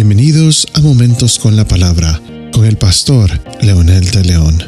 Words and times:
Bienvenidos 0.00 0.68
a 0.74 0.80
Momentos 0.80 1.40
con 1.40 1.56
la 1.56 1.66
Palabra 1.66 2.22
con 2.52 2.64
el 2.64 2.78
pastor 2.78 3.32
Leonel 3.60 4.08
de 4.12 4.22
León. 4.22 4.62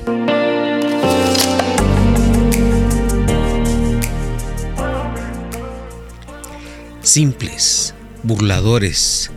Simples, 7.05 7.95
burladores, 8.25 9.31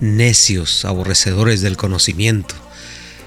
necios, 0.00 0.84
aborrecedores 0.84 1.60
del 1.60 1.76
conocimiento. 1.76 2.56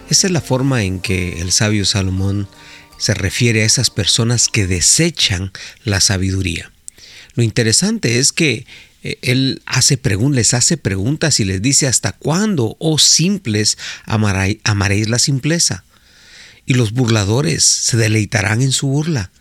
Esa 0.09 0.27
es 0.27 0.33
la 0.33 0.41
forma 0.41 0.83
en 0.83 0.99
que 0.99 1.41
el 1.41 1.54
sabio 1.54 1.86
Salomón 1.86 2.49
se 2.97 3.13
refiere 3.13 3.63
a 3.63 3.65
esas 3.65 3.89
personas 3.89 4.49
que 4.49 4.67
desechan 4.67 5.54
la 5.86 6.01
sabiduría. 6.01 6.70
Lo 7.36 7.43
interesante 7.43 8.20
es 8.20 8.32
que 8.32 8.66
eh, 9.04 9.18
él 9.21 9.61
hace 9.66 10.00
les 10.04 10.54
hace 10.54 10.78
preguntas 10.78 11.39
y 11.39 11.46
les 11.46 11.61
dice, 11.61 11.88
¿hasta 11.88 12.11
cuándo, 12.11 12.75
oh 12.79 12.97
simples, 12.97 13.78
amaréis 14.05 15.10
la 15.10 15.19
simpleza? 15.19 15.83
Y 16.65 16.74
los 16.74 16.92
burladores 16.92 17.64
se 17.64 17.97
deleitarán 17.97 18.61
en 18.61 18.71
su 18.71 18.88
burla, 18.88 19.32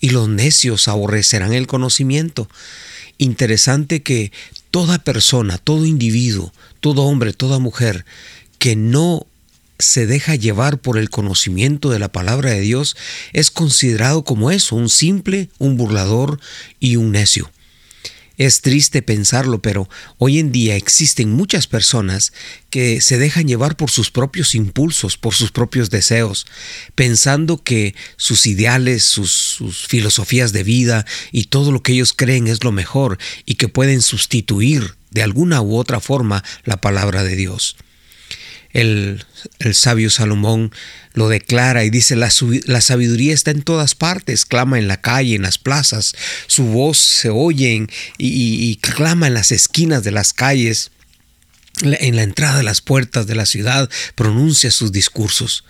y 0.00 0.10
los 0.10 0.28
necios 0.28 0.88
aborrecerán 0.88 1.52
el 1.52 1.66
conocimiento. 1.66 2.48
Interesante 3.18 4.02
que 4.02 4.32
toda 4.70 4.98
persona, 4.98 5.58
todo 5.58 5.84
individuo, 5.84 6.52
todo 6.80 7.02
hombre, 7.02 7.32
toda 7.32 7.58
mujer 7.58 8.04
que 8.58 8.76
no 8.76 9.26
se 9.78 10.06
deja 10.06 10.34
llevar 10.34 10.78
por 10.78 10.98
el 10.98 11.10
conocimiento 11.10 11.90
de 11.90 11.98
la 11.98 12.10
palabra 12.10 12.50
de 12.50 12.60
Dios 12.60 12.96
es 13.32 13.50
considerado 13.50 14.24
como 14.24 14.50
eso, 14.50 14.76
un 14.76 14.88
simple, 14.88 15.50
un 15.58 15.76
burlador 15.76 16.40
y 16.80 16.96
un 16.96 17.12
necio. 17.12 17.50
Es 18.38 18.60
triste 18.60 19.02
pensarlo, 19.02 19.60
pero 19.60 19.88
hoy 20.16 20.38
en 20.38 20.52
día 20.52 20.76
existen 20.76 21.32
muchas 21.32 21.66
personas 21.66 22.32
que 22.70 23.00
se 23.00 23.18
dejan 23.18 23.48
llevar 23.48 23.76
por 23.76 23.90
sus 23.90 24.12
propios 24.12 24.54
impulsos, 24.54 25.16
por 25.16 25.34
sus 25.34 25.50
propios 25.50 25.90
deseos, 25.90 26.46
pensando 26.94 27.60
que 27.60 27.96
sus 28.16 28.46
ideales, 28.46 29.02
sus, 29.02 29.58
filosofías 29.88 30.52
de 30.52 30.62
vida 30.62 31.04
y 31.32 31.44
todo 31.44 31.72
lo 31.72 31.82
que 31.82 31.92
ellos 31.92 32.12
creen 32.12 32.46
es 32.46 32.62
lo 32.62 32.70
mejor 32.70 33.18
y 33.44 33.56
que 33.56 33.66
pueden 33.66 34.02
sustituir 34.02 34.94
de 35.10 35.24
alguna 35.24 35.60
u 35.60 35.76
otra 35.76 35.98
forma 35.98 36.44
la 36.62 36.80
palabra 36.80 37.24
de 37.24 37.34
Dios. 37.34 37.76
El, 38.72 39.24
sabio 39.72 40.10
Salomón 40.10 40.72
lo 41.14 41.28
declara 41.28 41.84
y 41.84 41.90
dice, 41.90 42.16
la, 42.16 42.30
la, 42.66 42.80
sabiduría 42.80 43.34
está 43.34 43.50
en 43.50 43.62
todas 43.62 43.94
partes, 43.94 44.44
clama 44.44 44.78
en 44.78 44.88
la 44.88 45.00
calle, 45.00 45.34
en 45.34 45.42
las 45.42 45.58
plazas, 45.58 46.14
su 46.46 46.64
voz 46.64 46.98
se 46.98 47.30
oye 47.30 47.86
y 48.18 48.76
clama 48.76 49.26
en 49.26 49.34
las 49.34 49.52
esquinas 49.52 50.04
de 50.04 50.12
las 50.12 50.32
calles 50.32 50.90
en 51.82 52.16
la 52.16 52.22
entrada 52.22 52.58
de 52.58 52.62
las 52.62 52.80
puertas 52.80 53.26
de 53.26 53.34
la 53.34 53.46
ciudad 53.46 53.88
pronuncia 54.14 54.70
sus 54.70 54.92
discursos. 54.92 55.64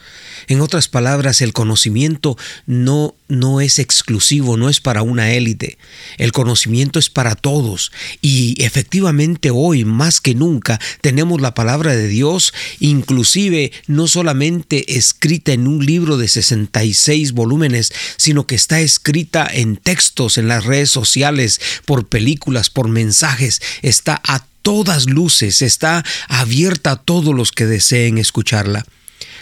En 0.47 0.61
otras 0.61 0.89
palabras, 0.89 1.43
el 1.43 1.53
conocimiento 1.53 2.37
no, 2.67 3.15
no 3.29 3.61
es 3.61 3.79
exclusivo, 3.79 4.57
no 4.57 4.69
es 4.69 4.81
para 4.81 5.03
una 5.03 5.33
élite. 5.33 5.79
El 6.17 6.33
conocimiento 6.33 6.99
es 6.99 7.11
para 7.11 7.35
todos. 7.35 7.93
Y 8.23 8.63
efectivamente 8.63 9.51
hoy, 9.53 9.85
más 9.85 10.21
que 10.21 10.35
nunca, 10.35 10.81
tenemos 11.01 11.41
la 11.41 11.55
palabra 11.55 11.95
de 11.95 12.09
Dios, 12.09 12.55
inclusive 12.81 13.73
no 13.87 14.07
solamente 14.07 14.97
escrita 14.97 15.53
en 15.53 15.67
un 15.67 15.85
libro 15.85 16.17
de 16.17 16.29
66 16.29 17.33
volúmenes, 17.33 17.93
sino 18.17 18.47
que 18.47 18.55
está 18.55 18.81
escrita 18.81 19.49
en 19.53 19.77
textos, 19.77 20.39
en 20.39 20.49
las 20.49 20.65
redes 20.65 20.91
sociales, 20.91 21.61
por 21.85 22.07
películas, 22.09 22.71
por 22.71 22.89
mensajes. 22.89 23.61
Está 23.83 24.21
a 24.25 24.48
todas 24.69 25.09
luces, 25.09 25.63
está 25.63 26.05
abierta 26.29 26.91
a 26.91 26.97
todos 26.97 27.35
los 27.35 27.53
que 27.53 27.65
deseen 27.65 28.19
escucharla. 28.19 28.85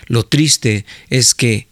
Lo 0.07 0.25
triste 0.25 0.87
es 1.11 1.35
que 1.35 1.67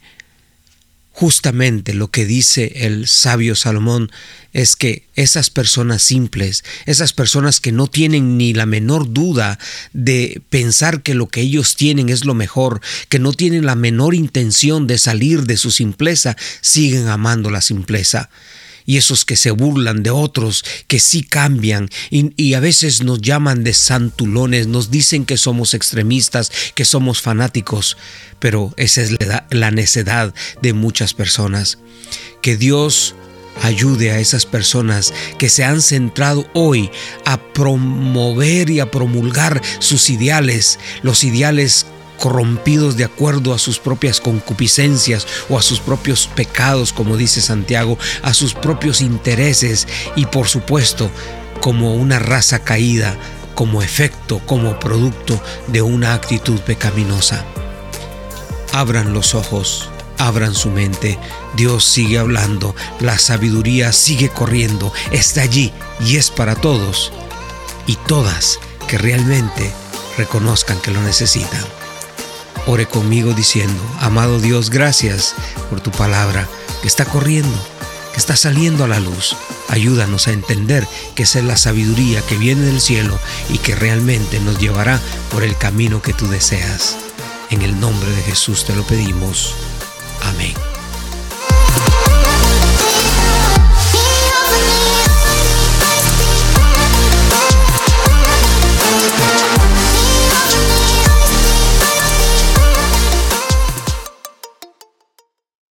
justamente 1.13 1.93
lo 1.93 2.11
que 2.11 2.25
dice 2.25 2.73
el 2.85 3.07
sabio 3.07 3.55
Salomón 3.55 4.11
es 4.51 4.75
que 4.75 5.07
esas 5.15 5.49
personas 5.49 6.03
simples, 6.03 6.65
esas 6.85 7.13
personas 7.13 7.61
que 7.61 7.71
no 7.71 7.87
tienen 7.87 8.37
ni 8.37 8.53
la 8.53 8.65
menor 8.65 9.13
duda 9.13 9.57
de 9.93 10.41
pensar 10.49 11.01
que 11.01 11.13
lo 11.13 11.29
que 11.29 11.39
ellos 11.39 11.77
tienen 11.77 12.09
es 12.09 12.25
lo 12.25 12.33
mejor, 12.33 12.81
que 13.07 13.19
no 13.19 13.31
tienen 13.31 13.65
la 13.65 13.75
menor 13.75 14.15
intención 14.15 14.85
de 14.85 14.97
salir 14.97 15.43
de 15.43 15.55
su 15.55 15.71
simpleza, 15.71 16.35
siguen 16.59 17.07
amando 17.07 17.49
la 17.49 17.61
simpleza 17.61 18.29
y 18.85 18.97
esos 18.97 19.25
que 19.25 19.35
se 19.35 19.51
burlan 19.51 20.03
de 20.03 20.11
otros, 20.11 20.63
que 20.87 20.99
sí 20.99 21.23
cambian 21.23 21.89
y, 22.09 22.53
a 22.53 22.59
veces 22.59 23.03
nos 23.03 23.21
llaman 23.21 23.63
de 23.63 23.73
santulones, 23.73 24.67
nos 24.67 24.91
dicen 24.91 25.25
que 25.25 25.37
somos 25.37 25.73
extremistas, 25.73 26.51
que 26.73 26.85
somos 26.85 27.21
fanáticos, 27.21 27.97
pero 28.39 28.73
esa 28.77 29.01
es 29.01 29.11
la, 29.11 29.45
la 29.49 29.71
necedad 29.71 30.33
de 30.61 30.73
muchas 30.73 31.13
personas. 31.13 31.79
Que 32.41 32.55
Dios 32.55 33.15
ayude 33.61 34.11
a 34.11 34.19
esas 34.19 34.45
personas 34.45 35.13
que 35.37 35.49
se 35.49 35.63
han 35.63 35.81
centrado 35.81 36.47
hoy 36.53 36.89
a 37.25 37.41
promover 37.53 38.69
y 38.69 38.79
a 38.79 38.91
promulgar 38.91 39.61
sus 39.79 40.09
ideales, 40.09 40.79
los 41.03 41.23
ideales 41.23 41.85
corrompidos 42.19 42.97
de 42.97 43.03
acuerdo 43.03 43.53
a 43.53 43.59
sus 43.59 43.79
propias 43.79 44.19
concupiscencias 44.19 45.27
o 45.49 45.57
a 45.57 45.61
sus 45.61 45.79
propios 45.79 46.27
pecados, 46.27 46.93
como 46.93 47.17
dice 47.17 47.41
Santiago, 47.41 47.97
a 48.21 48.33
sus 48.33 48.53
propios 48.53 49.01
intereses 49.01 49.87
y 50.15 50.25
por 50.25 50.47
supuesto 50.47 51.09
como 51.61 51.95
una 51.95 52.19
raza 52.19 52.59
caída, 52.59 53.17
como 53.55 53.81
efecto, 53.81 54.39
como 54.45 54.79
producto 54.79 55.41
de 55.67 55.81
una 55.81 56.13
actitud 56.13 56.59
pecaminosa. 56.59 57.45
Abran 58.73 59.13
los 59.13 59.33
ojos, 59.33 59.89
abran 60.17 60.53
su 60.53 60.69
mente, 60.69 61.17
Dios 61.55 61.85
sigue 61.85 62.19
hablando, 62.19 62.75
la 62.99 63.17
sabiduría 63.17 63.91
sigue 63.93 64.29
corriendo, 64.29 64.91
está 65.11 65.41
allí 65.41 65.73
y 66.01 66.17
es 66.17 66.29
para 66.29 66.55
todos 66.55 67.11
y 67.87 67.95
todas 68.07 68.59
que 68.87 68.97
realmente 68.97 69.71
reconozcan 70.17 70.79
que 70.81 70.91
lo 70.91 71.01
necesitan. 71.01 71.74
Ore 72.67 72.87
conmigo 72.87 73.33
diciendo, 73.33 73.81
amado 73.99 74.39
Dios, 74.39 74.69
gracias 74.69 75.35
por 75.69 75.81
tu 75.81 75.91
palabra 75.91 76.47
que 76.81 76.87
está 76.87 77.05
corriendo, 77.05 77.55
que 78.11 78.19
está 78.19 78.35
saliendo 78.35 78.83
a 78.83 78.87
la 78.87 78.99
luz. 78.99 79.35
Ayúdanos 79.69 80.27
a 80.27 80.31
entender 80.31 80.87
que 81.13 81.23
esa 81.23 81.39
es 81.39 81.45
la 81.45 81.57
sabiduría 81.57 82.21
que 82.21 82.37
viene 82.37 82.63
del 82.63 82.81
cielo 82.81 83.17
y 83.49 83.59
que 83.59 83.75
realmente 83.75 84.39
nos 84.39 84.59
llevará 84.59 84.99
por 85.31 85.43
el 85.43 85.55
camino 85.57 86.01
que 86.01 86.13
tú 86.13 86.27
deseas. 86.27 86.97
En 87.51 87.61
el 87.61 87.79
nombre 87.79 88.09
de 88.09 88.23
Jesús 88.23 88.65
te 88.65 88.75
lo 88.75 88.83
pedimos. 88.83 89.53
Amén. 90.23 90.64